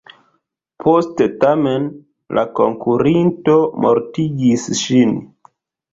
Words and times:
Poste 0.85 1.27
tamen, 1.43 1.85
la 2.37 2.45
konkerinto 2.61 3.59
mortigis 3.85 4.67
ŝin. 4.85 5.19